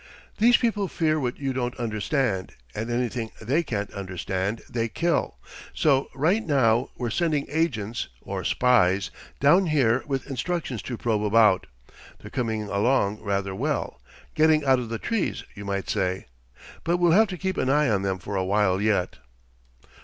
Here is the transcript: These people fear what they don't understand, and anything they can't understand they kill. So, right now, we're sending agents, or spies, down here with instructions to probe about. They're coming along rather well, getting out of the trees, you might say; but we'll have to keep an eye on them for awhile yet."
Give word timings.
These 0.39 0.57
people 0.57 0.87
fear 0.87 1.19
what 1.19 1.37
they 1.37 1.53
don't 1.53 1.77
understand, 1.79 2.53
and 2.73 2.89
anything 2.89 3.29
they 3.39 3.61
can't 3.61 3.93
understand 3.93 4.63
they 4.67 4.87
kill. 4.89 5.37
So, 5.75 6.09
right 6.15 6.43
now, 6.43 6.89
we're 6.97 7.11
sending 7.11 7.45
agents, 7.49 8.07
or 8.23 8.43
spies, 8.43 9.11
down 9.39 9.67
here 9.67 10.03
with 10.07 10.25
instructions 10.25 10.81
to 10.81 10.97
probe 10.97 11.21
about. 11.23 11.67
They're 12.19 12.31
coming 12.31 12.63
along 12.63 13.21
rather 13.21 13.53
well, 13.53 14.01
getting 14.33 14.65
out 14.65 14.79
of 14.79 14.89
the 14.89 14.97
trees, 14.97 15.43
you 15.53 15.65
might 15.65 15.87
say; 15.87 16.25
but 16.83 16.97
we'll 16.97 17.11
have 17.11 17.27
to 17.27 17.37
keep 17.37 17.57
an 17.57 17.69
eye 17.69 17.87
on 17.87 18.01
them 18.01 18.17
for 18.17 18.35
awhile 18.35 18.81
yet." 18.81 19.17